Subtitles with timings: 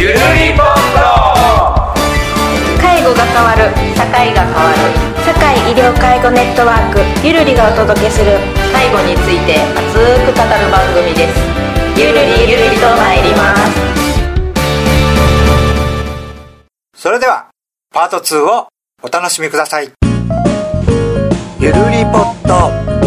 [0.00, 0.18] ゆるり
[0.56, 0.66] ぽん
[2.80, 4.78] 介護が変わる社会が変わる
[5.26, 7.00] 社会医療介護ネットワーク。
[7.22, 8.38] ゆるりがお届けする
[8.72, 11.36] 介護について熱く語る番組です。
[12.00, 13.54] ゆるりゆるりと参りま
[16.94, 16.96] す。
[16.96, 17.50] それでは
[17.92, 18.68] パート2を
[19.02, 19.92] お楽しみください。
[21.60, 22.99] ゆるりぽっと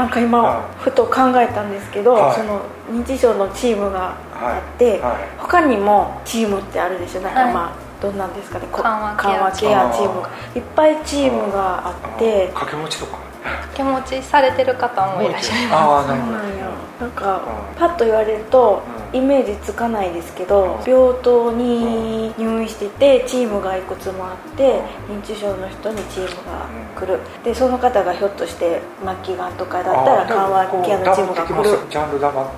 [0.00, 0.82] なんか今、はい。
[0.84, 2.34] ふと考えたんですけど、はい。
[2.34, 5.00] その認知症のチームがあって、はい。
[5.00, 7.20] はい他にもチームってあるでしょ？
[7.20, 7.54] なんかはい。
[7.54, 8.66] まあどんなんですかね？
[8.72, 10.22] こ緩和ケアチーム。
[10.22, 13.18] がいっぱいチームがあって掛け持ちとか。
[13.42, 15.84] 掛け持ちされてる方もいらっしゃいます。
[15.84, 16.38] そうああなるほど。
[16.38, 16.70] なんや
[17.00, 20.90] なんかうんパッと言われるとうイメージつかないですけどうん。
[20.90, 27.20] 病棟に入院しててチームがいくつもあって認知症の人にチームが来る。
[27.44, 31.70] でその方がひょっとして末期がんとかだったら緩和ケアのチームが来る。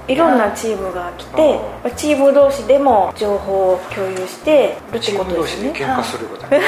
[0.09, 1.60] いろんなチームが来て
[1.96, 5.74] チーム同士でも情報を共有してるってことですよね。
[5.74, 6.60] 士で喧嘩することね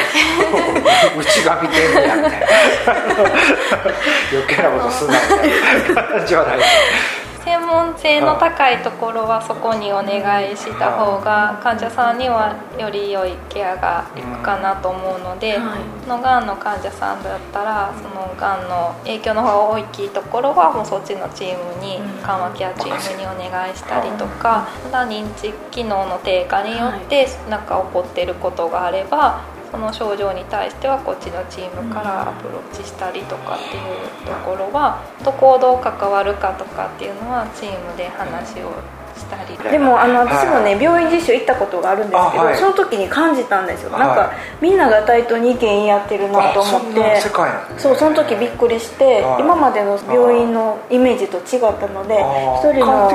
[1.19, 2.41] うちが見てんねやみたい。
[2.95, 3.85] な
[4.33, 6.59] 余計なことすんなみたいな感じはない
[7.45, 10.19] 専門性の高いところはそこにお願
[10.51, 15.81] いした方が患者さんにはより良いケアがいくかなと思うので、はい。
[16.05, 22.25] そのがんの患者さんだったらそのがんの影響の方が大きいところはもうそっちのチームにうん。
[22.25, 29.43] 緩和ケアチームにお願いしたりとかただ認知機能の低下によってなんか起こってることがあれば
[29.75, 38.71] その症状に対してはこっちのチームからアプローチしたりとかっていうところはどこをどう関わるかとかっていうのはチームで話を
[39.19, 42.57] したりでもあの私もね病院実習行ったことがあるんですけど、あはい。
[42.57, 44.01] その時に感じたんですよ、はい。
[44.01, 47.21] なんかみんなが対等に意見言い合ってるなと思って。
[47.79, 49.43] そうその時びっくりしてはい。
[49.43, 52.15] 今までの病院のイメージと違ったので
[52.63, 53.11] 一人の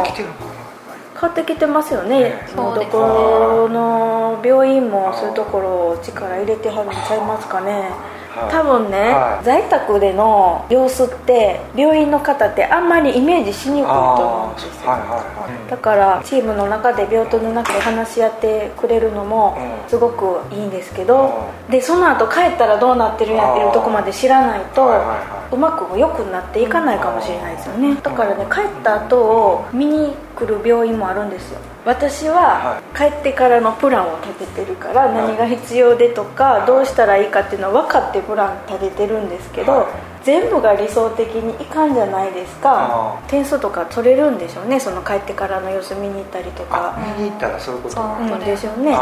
[1.20, 2.20] 変わってきてますよね。
[2.20, 2.48] ね。
[2.56, 7.90] もうどこの病院もそういうところを力入れてはるんちゃいますかね。
[8.30, 8.52] はい。
[8.52, 9.44] 多分ね、はい。
[9.44, 15.70] 在宅での様子って病院の方ってあんまりイメージしにくいと思うんあですよ、ーはいはいはい。
[15.70, 19.90] だからチームの中で病棟の中で話し合ってくれるのもうん。
[19.90, 27.96] すごくいいんですけど、でその後帰ったらどうなってるんやっていうとこまで知らないと、はいはいはうまく良くなっていかないかもしれないですよね。
[27.96, 31.60] だからね帰った後を見に来る病院もあるんですよ。
[31.86, 35.14] 私は帰ってからのプランを立ててるからい。
[35.14, 43.18] 何が必要でとはいかどうしたらいいかっていうのは分かってプラン立ててるんですけど、はい全部が理想的にいかんじゃないですか。
[43.20, 44.80] あ点数とか取れるんでしょうね。
[44.80, 46.96] その帰ってからの様子見に行ったりとか。
[46.98, 47.96] あ見に行ったらそういうこと？
[47.96, 48.96] そううんでしょうね。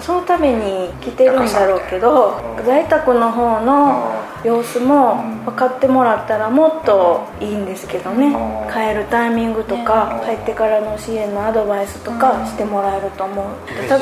[0.00, 2.64] そのために来てるんだろうけどうん。
[2.64, 5.42] 在宅の方の様子もうん。
[5.42, 8.26] 分かってもらったらもっといいんですけどね。
[8.26, 8.72] うん。
[8.72, 13.46] 帰るタイミングとかね帰ってからの支援のアドバイスとかしてもらえると思う。
[13.46, 13.52] うん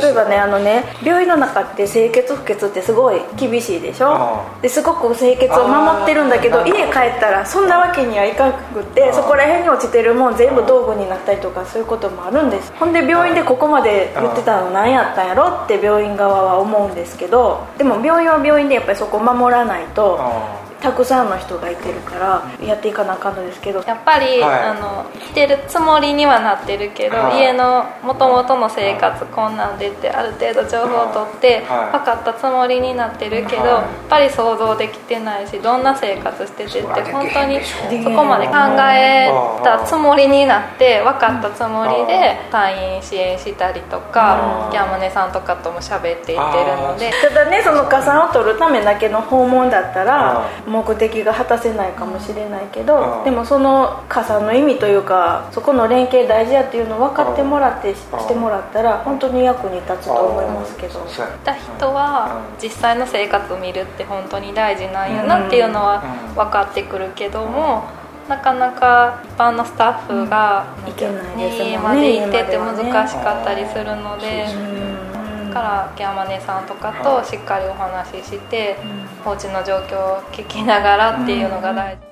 [0.01, 4.45] 例えばねあのね病院の中って清潔不潔ってすごい厳しいでしょ。
[4.59, 12.73] うですごく清潔を守ってるんだけどあー家帰ったらそんなわけにはいかなくってうんそこら辺に落ちてるもん全部道具になったりとかそういうこともあるんです。
[12.79, 24.61] ほんで病院でここまで言ってたの何やったんやろって病院側は思うんですけどでも病院は病院でやっぱりそこ守らないとあたくさんの人がいてるからやっていかなあかんのですけどやっぱり、はい。
[24.71, 27.41] あの来てるつもりにはなってるけど、はい。
[27.41, 31.93] 家のもともとの生活こんなんでってある程度情報を取ってはい。
[31.93, 33.71] 分かったつもりになってるけど、はい。
[33.71, 37.61] やっぱり想像できてないしどんな生活しててって本当に
[38.03, 38.55] そこまで考
[38.93, 39.31] え
[39.63, 46.37] たつもりになって分かったつもりで退院支援したりとかうんギャマネさんとかとも喋っていってる
[46.77, 47.11] ので。
[47.21, 61.01] ただねその加算を取るためだけの訪問だったら目的が果たせないかもしれないけどうんでもその加算の意味というかそこの連携大事やっていうのを分かってもらってしてもらったら本当に役に立つと思いますけど。
[61.09, 66.35] そうやった人は実際の生活を見るって本当に大事なんやなっていうのはうん。
[66.35, 67.83] 分かってくるけども
[68.29, 74.90] なかなか一般のスタッフがいけないです家もんねまで行ってて家まではね難しかったりするのでうん。
[74.90, 74.90] だ
[75.53, 78.77] からギャマネさんとかとしっかりお話しして
[79.25, 82.11] お家の状況を聞きながらっていうのが大事。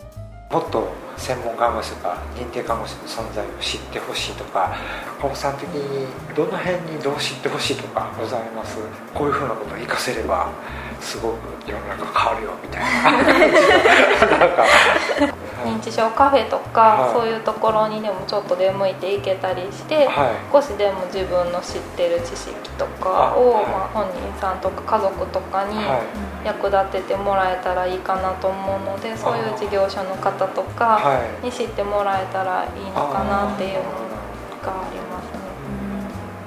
[0.51, 0.89] もっと
[1.19, 4.75] 専門看護師とか認定看護師の存在を知ってほしいとか
[5.21, 8.79] 高尾さん的にどの辺にどう知ってほしいとかございます？
[9.13, 10.51] こういうふうなことを活かせれば
[11.01, 11.37] すごく
[11.71, 13.13] 世の中変わるよみたいな。
[14.39, 14.65] なんか
[15.65, 17.13] 認知症カフェとか、はい。
[17.13, 20.53] そういうところにでもちょっと出向いていけたりして、はい。
[20.53, 25.99] 少しでも自分の知ってる知識とかを、まあ、本人さんとか家族とかには
[26.45, 26.47] い。
[26.47, 31.45] 役立ててもらえたらいいかなと思うのでそういう事業所の方とかはい。
[31.45, 34.09] に知ってもらえたらいいのかなっていうのを
[34.63, 35.39] がありますね。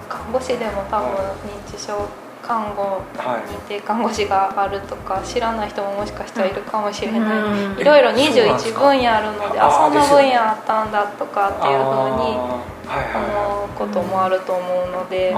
[0.09, 1.09] 看護師でも多分
[1.47, 2.07] 認知症
[2.51, 15.35] 看護、認定看護師があるとか知らない人ももしかしたらいるかもしれない、いろいろ21分野あるのであそんな分野あったんだとかっていうふうに思うこともあると思うので、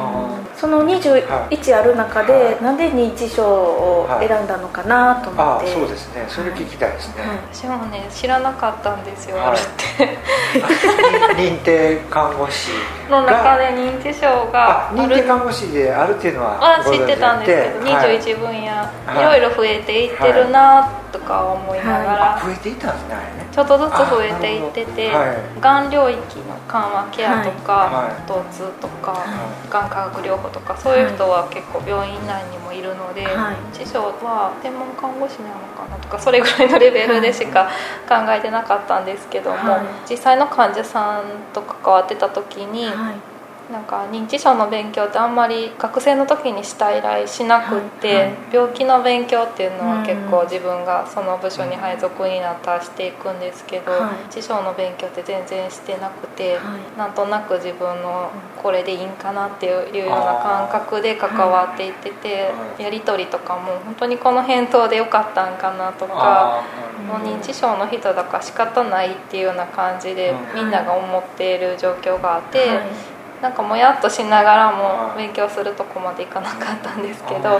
[0.55, 6.25] その21ある中で、なんで認知症を選んだのかなと思って、そうですね。
[6.27, 9.61] それ聞きたいですね、私もね知らなかったんですよ、あるっ
[9.97, 10.17] て。
[11.35, 12.69] 認定看護師
[13.09, 17.13] の中で認知症が認定看護師であるっていうのは知って。
[17.23, 19.23] たんですけど、21分野、い。
[19.23, 25.11] ろいろ増えていってるなとか思いながら、増えていったんですねちょっとずつ増えていってて、
[25.61, 29.23] がん領域の緩和ケアとか、疼痛とか、
[29.69, 33.27] がん化学療法とかそういう人は結構病院内にもいるので、
[33.71, 37.69] 師匠は専門看護師なのかなとかそれぐらいのレベルでしか
[38.09, 39.57] 考えてなかったんですけども、
[40.09, 41.23] 実際の患者さん
[41.53, 42.87] と関わってた時に、
[43.71, 56.59] なんか認知症の勉強ってあんまり学生の時にした依頼しなくって、病気の勉強っていうのは結構自分がその部署に配属になったらしていくんですけど、はい、認知症の勉強って全然してなくて、
[56.97, 58.31] なんとなく自分の
[58.61, 66.63] これでいいんかなっていうような感覚で関わっていってて、やり取りとかも本当にこの返答でよかったんかなとか
[67.07, 73.12] もう認知症の人だから仕方ないっていうような感じでみんなが思っている状況があって。
[73.43, 77.59] なんかもやっとしながらも勉強するとこまでいかなかったんですけど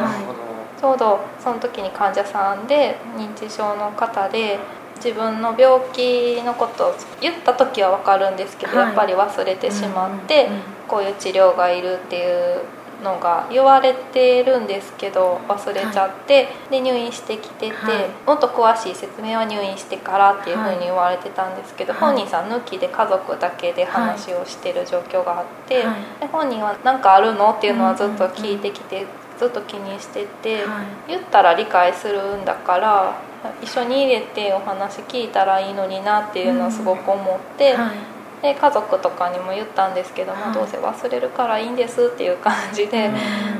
[0.79, 4.59] ちょうどその時に患者さんで認知症の方で
[4.95, 10.47] 自分の病気のことを言った時は分かるんですけど、やっぱり忘れてしまって、
[10.87, 12.61] こういう治療がいるっていう
[13.03, 25.83] のが言われてるんですけど忘れちゃって、はい、で入院してきてて、はい、もっと詳しい説明は入院してからっていうふうに言われてたんですけど、はい、本人さん抜きで家族だけで話をしてる状況があって、
[26.19, 29.05] で本人は何かあるのっていうのはずっと聞いてきて。
[29.39, 30.63] ずっと気にしてて、
[31.07, 33.19] 言ったら理解するんだから
[33.61, 37.75] 一緒に入れてお話聞いたらいいのになっていうのをすごく思って、
[38.43, 43.09] で家族とかにも言ったんですけども、はい、どうせ忘れるからいいんですっていう感じで、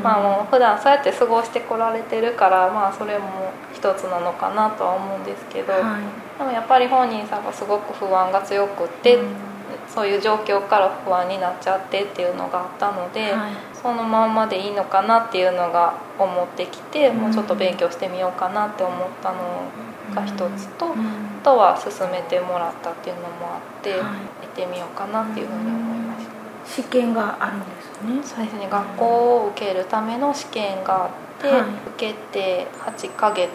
[0.03, 9.19] まあもう普段そうやって過ごしてこられてるからまあそれも一つなのかなとは思うんですけど、はい、でもやっぱり本人さんがすごく不安が強くって、
[9.87, 13.53] そういう状況から不安になっちゃってっていうのがあったので、はい、
[13.83, 19.37] そのまんまでいいのかなっていうのが思ってきて、もうちょっと勉強してみようかなって思ったの
[20.15, 20.95] が一つと、あ
[21.43, 23.91] とは勧めてもらったっていうのもあって、
[24.53, 26.31] ってみようかなっていうふうに思いました。
[26.65, 28.23] 試験があるんですね。
[28.23, 29.05] そうですね学校
[29.41, 31.61] を受けるための試験があって、はい、
[31.97, 33.49] 受けて8ヶ月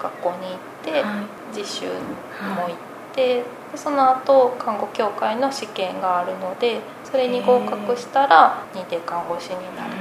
[0.00, 1.20] 学校に行って、は
[1.54, 2.76] い、実習も行っ
[3.14, 3.44] て、で
[3.76, 9.92] その後看護協会の試験があるのでそれに合格したら認定看護師になる。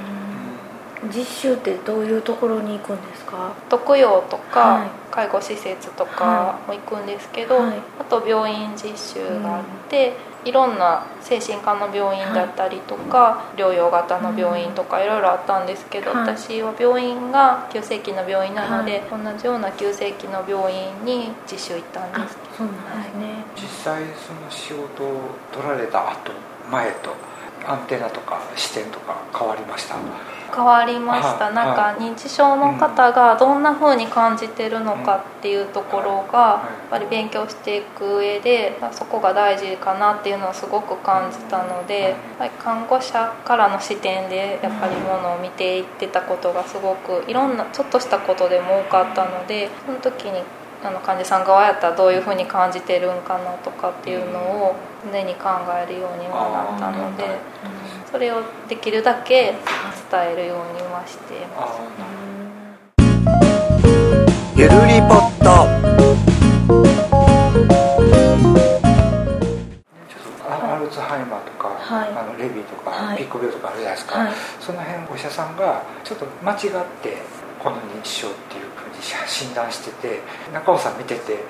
[1.12, 3.52] 実習ってどういうところに行くんですか？
[3.70, 10.14] 特養とか、介護施設とかも行くんですけど、はい、あと病院実習があって、
[10.44, 22.38] うん、いろんな精神科の病院だったりとか、はい、療養型の病院とかいろいろあったんですけど、はい、私は病院が急性期の病院なので、同じような急性期の病院に実習行ったんです。
[22.56, 23.31] そうなんですね、
[23.62, 26.32] 実際その仕事を取られた後
[26.72, 27.14] 前と
[27.66, 29.96] アンテナとか視点とか変わりました、
[30.54, 42.16] 変わりました、なんか認知症の方がどんな風に感じてるのかっていうところがやっぱり勉強していく上でそこが大事かなっていうのはすごく感じたので
[42.60, 50.42] 看護者からの視点でやっぱりものを見ていってたことがすごくいろんなちょっとしたことでも多かったのでその時に
[50.84, 54.76] あの患者さん側やったらどういうふうに感じてるんかなとかっていうのを
[55.12, 57.38] 常に考えるようにはなったので
[58.12, 59.54] それをできるだけ
[60.12, 61.36] 伝えるようにはして。
[61.36, 61.80] います。
[64.56, 65.50] ゆるりぽっと
[70.72, 76.60] アルツハイマーとか、はい、あのレビーとか、はい、ピッコ病とかあるじゃないですか、はい、その辺お医者さんがちょっと間違っ
[77.02, 77.18] て
[77.58, 78.61] この認知症っていう
[79.28, 80.22] 診断してて
[80.54, 81.44] 中尾さん見てて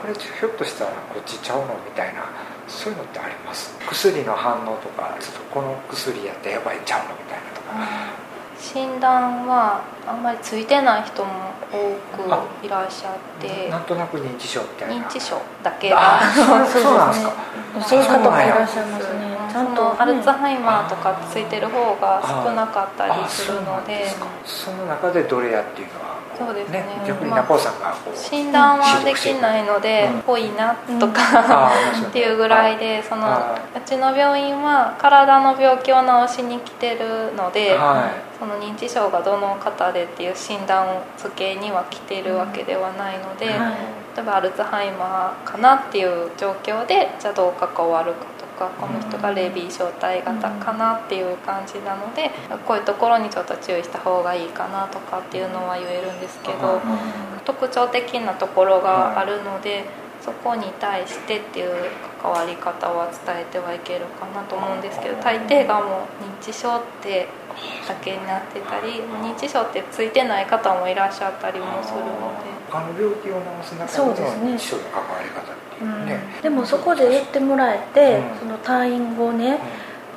[0.00, 2.24] これひょっとしたらこっちちゃうのみたいな
[2.68, 3.74] そういうのってあります？
[3.88, 8.26] 薬の反応とかちょっとこの薬やってやばいちゃうのみたいなとか。
[8.58, 11.30] 診断はあんまりついてない人も
[11.70, 11.76] 多
[12.16, 13.68] くいらっしゃって。
[13.68, 15.06] なんとなく認知症みたいな。
[15.06, 17.32] 認知症だけがあそうそうなんですか。
[17.86, 24.06] そういう方もいらっしゃいますねんそとのアルツハイマーとかついてる方が少なかったりするので。
[24.08, 26.84] あその中でどれやっていうのはそうですね。
[27.06, 30.20] 逆に中尾さんが診断はできないのでうん。
[30.20, 35.96] ぽいなとあかーっていうぐらいでそのあうちの病院は体の病気を
[36.28, 43.74] 治しに来てるのではその認知症がどの方でっていう診断をつけには来てるわけではないので、い、はい。
[44.14, 52.30] 例えばアルツハイマーかなっていう状況でじゃあどう関わるかとかこの人がレビー小体型かなっていう感じなので
[52.66, 56.80] こういうところにちょっと注意した方がいいかなとかっていうのは言えるんですけど
[57.44, 59.84] 特徴的なところがあるので
[60.20, 61.70] そこに対してっていう
[62.20, 67.28] 関わり方は伝えてはいけるかなと思うんですけど大抵がもう認知症って
[67.86, 72.04] だけになってたり認知症ってついてない方もいらっしゃったりもするの
[72.42, 72.55] で。
[72.76, 78.38] 他の病気を治す中での認知症の関わり方っていうね、でもそこで言ってもらえて、うん。
[78.38, 79.58] その退院後ね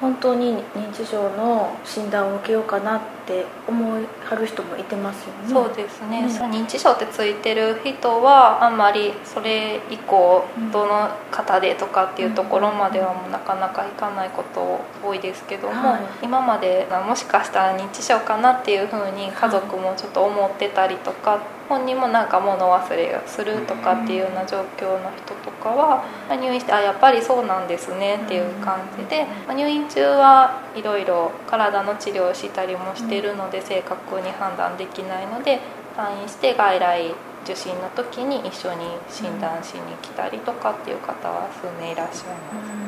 [0.02, 3.19] 本当に認知症の診断を受けようかなって
[3.68, 5.50] 思いはる人もいてますよね。
[5.50, 6.28] そうですね、ね。
[6.28, 16.02] 認知症ってついてる人はあんまりそれ以降うんどの方でとかっていうところまではもうなかなかいかないこと多いですけども、はい。
[16.24, 35.60] 今までもしかしたら認知症かなっていうふうに家族もちょっと思ってたりとか本人もなんか物忘れがするとかっていうような状況の人とかはまあ入院してあやっぱりそうなんですねっていう感じでまあ入院中はいろいろ体の治療をしたりもしてるので正確に判断できないので
[35.96, 42.80] 退院して外来受診の時に一緒に診断しに来たりとかっていう方は数名いらっしゃいます。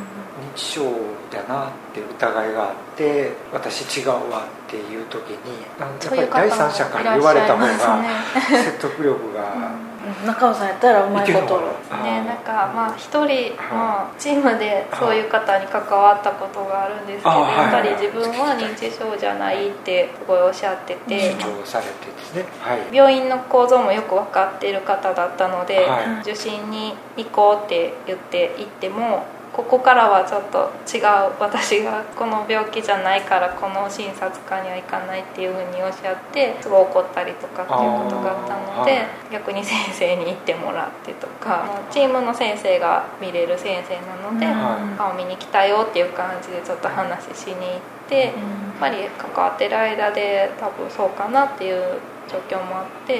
[0.41, 0.83] 認知症
[1.29, 8.03] だなって疑いがあって私違うわっていう時にやっぱり第三者から言われた方が
[8.49, 9.53] 説得力が
[9.85, 9.90] うん
[10.25, 11.61] 中尾さんやったらうまいこと。
[12.03, 21.31] ね、なんかまあ一人もチームでそういう方に関わったことがあるんですけどやっぱり自分は認知症じゃないってすごいおっしゃってて。
[21.31, 22.45] 主張されてですね。
[22.59, 22.95] はい。
[22.95, 26.21] 病院の構造もよく分かっている方だったのではい。
[26.21, 44.97] 受診に行こうって言って行ってもここからはちょっと違う私がこの病気じゃないからこの診察科には行かないっていうふうにおっしゃってすごい怒ったりとかっていうことがあったので、はい逆に先生に行ってもらってとかチームの先生が見れる先生なので、うん。
[44.97, 47.79] 顔見に来たよっていう感じでちょっと話しに行っ
[48.09, 48.25] て。
[48.25, 48.33] やっ
[48.81, 51.99] ぱり関わってる間で多分そうかなっていう
[52.29, 53.19] 状況もあって、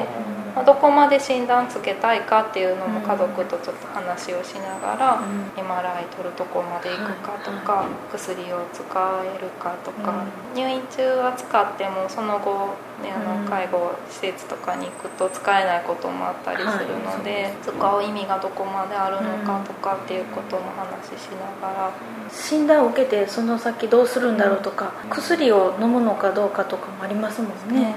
[0.55, 5.21] まあ、どこまで診断つけたいかっていうのも家族とちょっと話をしながら、
[5.55, 10.23] MRI 取るとこまで行くかとか、薬を使えるかとか、
[10.55, 13.45] 入院中は使ってもその後、ね、あうん。
[13.45, 21.91] の介護施設とかに行くと使えないこともあったりするので、使う意味がどこまであるのかとかっていうことも話ししながら。
[22.31, 27.95] 診断を受けてその先どうするんだろうとか、薬を飲むのかどうかとかもありますもんね、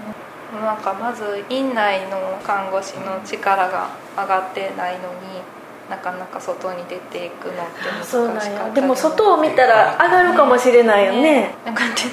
[0.61, 5.43] なんかまず院内の看護師の力が上がってないのに
[5.89, 11.55] なかなか外に出ていくのって難しかったでも外を見たら上がるかもしれないよね。
[11.65, 12.05] なんかって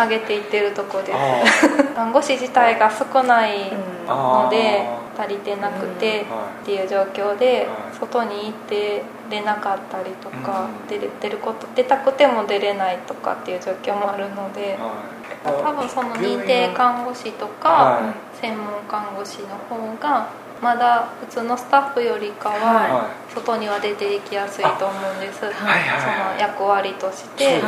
[0.00, 1.06] 上げていってるとこで。
[1.06, 4.86] すあ看護師自体が少ないうんので
[5.18, 6.26] 足りてなくて
[6.62, 7.96] っていう状況ではい。
[7.98, 10.88] 外に行って出なかったりとかうん。
[10.88, 14.88] 出れ出ること出たくても出れないとかっていう状況もあるのでは
[15.22, 20.28] い多分その認定看護師とかは専門看護師の方が
[20.62, 26.00] まだ普通のスタッフよりかはは外には出ていきやすいと思うんです、はいはいはい。
[26.00, 27.60] その役割としいて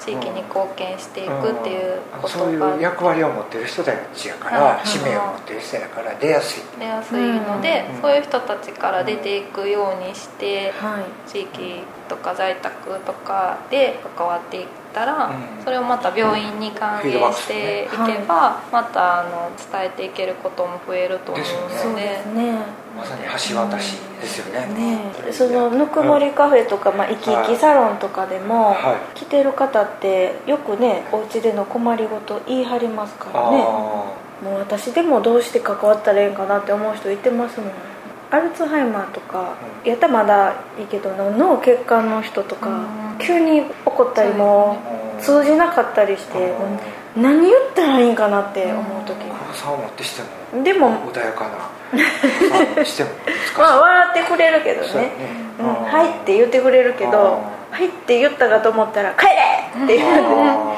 [0.00, 4.86] 地域に貢献していくっていうこそういとがう役割を持ってる人たちやから、はい。
[4.86, 6.62] 使命を持ってる人やから出やすい。
[6.78, 8.00] 出やすいので、うん。
[8.00, 15.64] そういう人たちから出ていくようにしてはい地域とか在宅とかで関わっていったら、うん。
[15.64, 22.58] それをまた病院に還元していけば、またあの伝えていけることも増えると思うそうのでですね。
[22.96, 24.66] まさに橋渡しですよね。
[24.74, 33.58] ねそのぬくもりカフェとか、まあ、生き生きサロンとかでも、は来てる方ってよくねお家での困りごと言い張りますかあらね。
[34.42, 37.70] もう私でもどうして関わったらええんかなって思う人いてますもん
[38.32, 43.18] アルツハイマーとかうやったらまだいいけど脳血管の人とかうん。
[43.18, 46.54] 急に怒ったりもー通じなかったりして
[47.14, 49.16] 何言ったらいいんかなって思う時。
[49.20, 50.22] 黒さを持ってして
[50.56, 51.46] もでも穏やか
[52.74, 52.82] な。
[52.84, 53.10] しても。
[53.58, 55.12] まあ笑ってくれるけどね。
[55.62, 60.71] はいって言ってくれるけどあはいって言ったかと思ったら帰れって言うあうん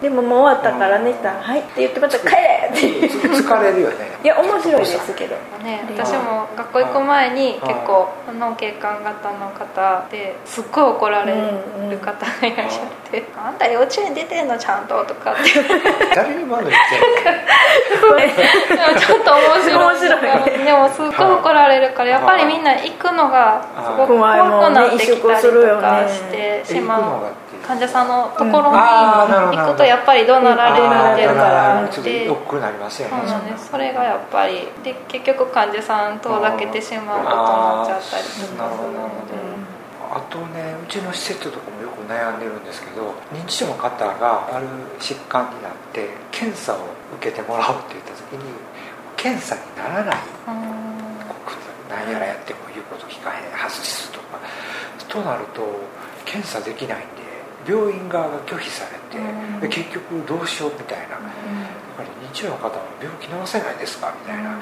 [0.00, 4.12] でももう終わったからねって言ったら「はい」って言ってまた「帰れ!」って疲れるよね。
[4.22, 5.36] いや面白いですけど。
[5.62, 11.34] ね、で私も学校行く前にあ結構脳血管型の方ですっごい怒られ
[11.90, 15.40] る方がいらっしゃって「あんた幼稚園出てんのちゃんと」とかって。
[16.14, 16.74] 誰にも言ってる
[18.76, 19.84] でもちょっと面白い。
[19.84, 20.64] 面白い。
[20.64, 31.22] でもすっごい怒られるからやっぱりみんな行くのがすごく怖くなってきたりとかしてしまう患者さんのところに行くとやっぱり怒鳴られるって。
[31.22, 31.94] いうのがあって
[33.08, 33.70] うなんです。
[33.70, 39.64] それがやっぱりで結局患者さん遠ざけてしまうことになっちゃったりとかするので。
[40.14, 44.66] あとねうちの施設とかもよく悩んでるんですけど認知症の方がある
[45.00, 46.76] 疾患になって検査を
[47.18, 48.54] 受けてもらおうって言った時に
[49.16, 50.16] 検査にならない
[51.90, 54.38] 何やらやっても言うこと聞かへん外すとか
[55.08, 55.62] となると
[56.24, 57.13] 検査できない
[57.66, 59.60] 病院側が拒否されて、うん。
[59.60, 61.20] で結局どうしようみたいな、やっ
[61.96, 64.14] ぱり認知症の方は病気治せないですか？
[64.20, 64.58] みたいな、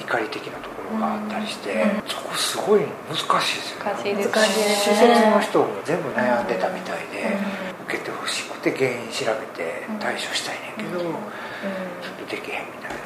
[0.00, 2.02] 怒り的なところがあったりして、うん。
[2.06, 3.92] そこすごい難しいですよね。
[3.92, 7.86] 難しいです難しいです施ね設の人も全部悩んでたみたいで、うん。
[7.88, 11.14] 受けてほしくて原因調べて対処したいねんけど、うん。
[11.14, 11.18] ちょ
[12.12, 12.96] っとできへんみたいな、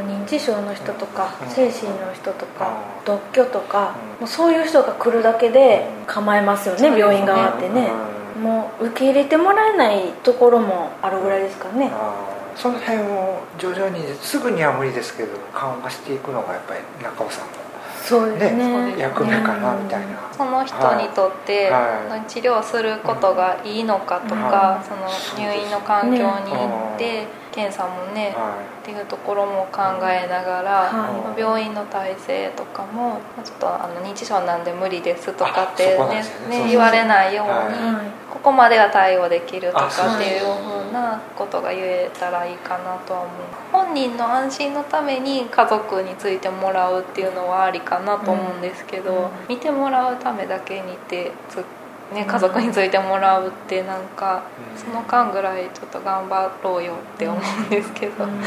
[0.00, 1.50] もう認知症の人とかうん。
[1.50, 3.04] 精神の人とかうん。
[3.04, 4.20] 独居とかうん。
[4.20, 6.06] もうそういう人が来るだけでうん。
[6.06, 6.96] 構えますよね。
[6.96, 7.90] 病院側ってね。
[7.90, 8.09] うん
[8.40, 11.90] もう受け入れてもらえないところもあるぐらいですかね。
[11.92, 17.60] あーその辺を徐々にすぐには無理ですけど緩和していくのがやっぱり中尾さんの
[18.02, 18.92] そうですね。
[18.92, 22.28] ね役目かなみたいな、その人にとってはい。
[22.28, 25.06] 治療することがいいのかとか、その
[25.38, 31.40] 入院の環境に行って、検査もね、はっていうところも考えながら、はい。
[31.40, 36.64] 病院の体制とかもちょっとあの認知症なんで無理ですとかってねね。
[36.64, 37.94] ね言われないように、はい。
[37.94, 43.34] はいここまでは対応できるとかっていうふうなことが言えたらいいかなとは思う。
[43.70, 49.28] 本人の安心のために家族についてもらうっていうのはありかなと思うんですけど、うん。
[49.48, 51.62] 見てもらうためだけにってつ、
[52.12, 54.42] ね、家族についてもらうってなんか、
[54.74, 54.78] うん。
[54.78, 58.40] その間ぐらいちょっと頑張ろうよって思うんですけど、うん。
[58.40, 58.46] な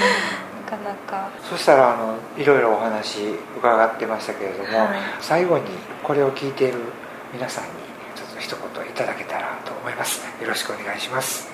[0.65, 1.29] かなか。
[1.50, 3.20] そしたらあのいろいろお話
[3.58, 4.98] 伺ってましたけれども、はい。
[5.22, 5.63] 最後に
[6.03, 6.79] これを聞いている
[7.32, 7.70] 皆さんに
[8.15, 10.22] ちょっと一言いただけたらと思います。
[10.41, 11.48] よろしくお願いします。
[11.48, 11.53] と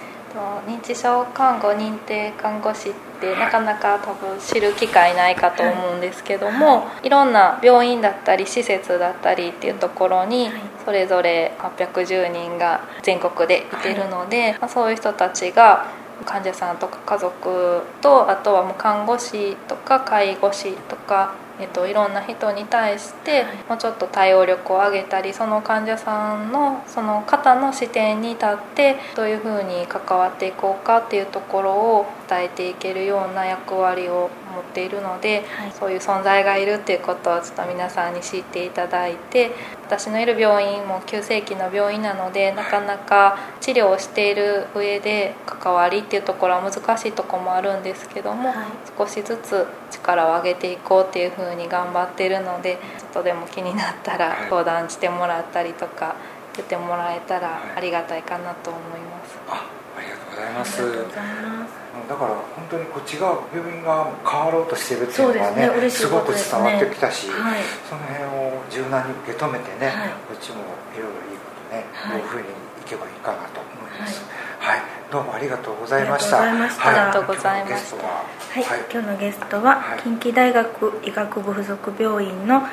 [0.67, 10.61] 認知症看護認定看護師ってなかなか多分知る機会ないかと思うんですけども、い、ろんな病院だったり施設だったりっていうところにはい。
[10.85, 15.85] それぞれ810人が全国でいてるので、まあそういう人たちが
[16.25, 35.71] 患者さんとか家族とあとはもう看護師とか介護士とか、えっと、いろんな人に対してもうちょっと対応力を上げたりその患者さんのその方の視点に立ってどういうふうに関わっていこうかっていうところを伝えていけるような役割を持っているので、はい。
[35.71, 39.51] そういう存在がいるっていうことをちょっと皆さんに知っていただいて
[39.85, 48.67] 私のいる病院も急性期の病院なのでなかなか治療をしている上で関わりっていうところは難しいところもあるんですけども、はい。
[48.97, 54.49] 少しずつ力を上げていこうっていうふうに頑張っているのでちょっとでも気になったらはい。
[54.49, 56.15] 相談してもらったりとか
[56.55, 57.77] 言ってもらえたらはい。
[57.77, 59.37] ありがたいかなと思います。
[59.47, 59.65] あ
[59.97, 61.78] ありがとうございありがますとうございます
[62.09, 67.61] だから本当にこっち側病院側も変わろうとしてるっていうのがそうですねねすごく伝わってきたし、はい。
[67.85, 70.09] その辺を柔軟に受け止めてね、はい。
[70.33, 70.65] うちも
[70.97, 72.17] いろいろいいことね、はい。
[72.17, 72.49] どういうふうにい
[72.89, 74.25] けばいいかなと思います。
[74.59, 76.41] はい、どうもありがとうございました。
[76.41, 78.07] ありがとうございました。
[78.07, 78.25] は
[78.57, 78.79] い、はい。
[78.91, 79.99] 今日のゲストは、はい。
[80.01, 82.63] 近畿大学医学部附属病院の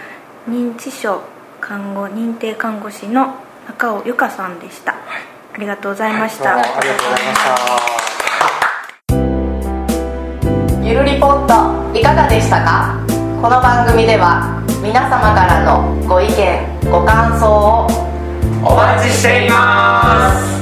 [0.49, 1.21] 認知症
[1.61, 3.35] 看護認定看護師の
[3.67, 5.01] 中尾由香さんでした、はい。
[5.53, 8.06] ありがとうございました、ありがとうございました
[10.87, 13.05] ゆるりポットいかがでしたか？
[13.43, 17.89] この番組では皆様からのご意見ご感想を
[18.63, 20.56] お待ちしています。